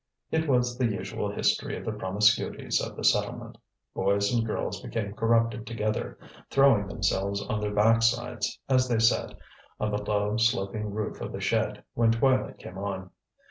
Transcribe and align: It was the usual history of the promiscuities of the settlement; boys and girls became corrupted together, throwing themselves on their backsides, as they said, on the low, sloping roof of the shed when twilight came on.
It 0.31 0.47
was 0.47 0.79
the 0.79 0.87
usual 0.87 1.31
history 1.31 1.77
of 1.77 1.85
the 1.85 1.91
promiscuities 1.91 2.81
of 2.81 2.95
the 2.95 3.03
settlement; 3.03 3.59
boys 3.93 4.33
and 4.33 4.43
girls 4.43 4.81
became 4.81 5.13
corrupted 5.13 5.67
together, 5.67 6.17
throwing 6.49 6.87
themselves 6.87 7.39
on 7.45 7.59
their 7.61 7.69
backsides, 7.69 8.57
as 8.67 8.87
they 8.89 8.97
said, 8.97 9.37
on 9.79 9.91
the 9.91 10.01
low, 10.01 10.37
sloping 10.37 10.89
roof 10.91 11.21
of 11.21 11.31
the 11.31 11.39
shed 11.39 11.83
when 11.93 12.11
twilight 12.11 12.57
came 12.57 12.79
on. 12.79 13.11